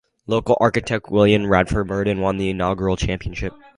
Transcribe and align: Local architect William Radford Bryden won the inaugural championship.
Local 0.25 0.57
architect 0.59 1.11
William 1.11 1.45
Radford 1.45 1.87
Bryden 1.87 2.21
won 2.21 2.37
the 2.37 2.49
inaugural 2.49 2.97
championship. 2.97 3.53